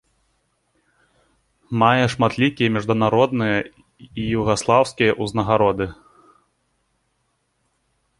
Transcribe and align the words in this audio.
Мае 1.81 2.05
шматлікія 2.13 2.69
міжнародныя 2.77 3.57
і 4.05 4.21
югаслаўскія 4.39 5.11
ўзнагароды. 5.27 5.87